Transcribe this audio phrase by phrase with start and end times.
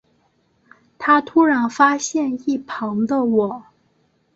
[0.97, 3.65] 他突然发现一旁的我